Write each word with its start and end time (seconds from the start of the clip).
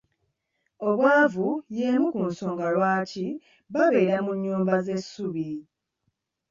Obwavu 0.87 1.49
y'emu 1.77 2.07
ku 2.15 2.21
nsonga 2.29 2.65
lwaki 2.75 3.25
babeera 3.73 4.17
mu 4.25 4.33
nnyumba 4.35 4.71
ez'essubi. 4.81 5.49